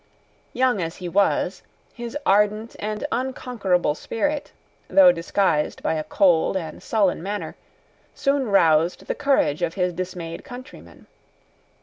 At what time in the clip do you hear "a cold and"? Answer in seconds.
5.93-6.81